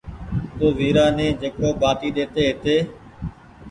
[0.57, 2.77] تو ويريآ ني جيڪو ٻآٽي ڏي تي هيتي